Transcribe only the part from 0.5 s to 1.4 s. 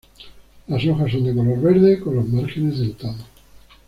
Las hojas son de